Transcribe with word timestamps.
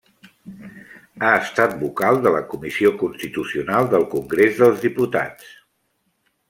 Ha 1.25 1.33
estat 1.41 1.75
vocal 1.83 2.17
de 2.25 2.31
la 2.37 2.41
Comissió 2.55 2.93
Constitucional 3.03 3.93
del 3.95 4.09
Congrés 4.19 4.59
dels 4.63 4.85
Diputats. 4.89 5.55